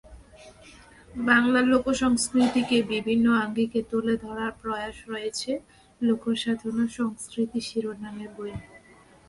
[1.21, 5.51] বাংলার লোকসংস্কৃতিকে বিভিন্ন আঙ্গিকে তুলে ধরার প্রয়াস রয়েছে
[6.01, 8.57] লোকসাধনার সংস্কৃতি শিরোনামের বইয়ে।